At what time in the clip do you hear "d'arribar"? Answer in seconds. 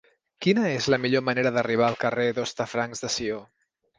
1.57-1.85